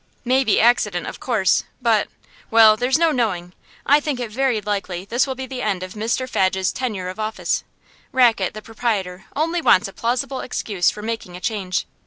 'May 0.25 0.43
be 0.43 0.59
accident, 0.59 1.05
of 1.05 1.19
course; 1.19 1.63
but 1.79 2.07
well, 2.49 2.75
there's 2.75 2.97
no 2.97 3.11
knowing. 3.11 3.53
I 3.85 3.99
think 3.99 4.19
it 4.19 4.31
very 4.31 4.59
likely 4.59 5.05
this 5.05 5.27
will 5.27 5.35
be 5.35 5.45
the 5.45 5.61
end 5.61 5.83
of 5.83 5.93
Mr 5.93 6.27
Fadge's 6.27 6.71
tenure 6.73 7.07
of 7.07 7.19
office. 7.19 7.63
Rackett, 8.11 8.55
the 8.55 8.63
proprietor, 8.63 9.25
only 9.35 9.61
wants 9.61 9.87
a 9.87 9.93
plausible 9.93 10.39
excuse 10.39 10.89
for 10.89 11.03
making 11.03 11.35
a 11.37 11.39
change. 11.39 11.85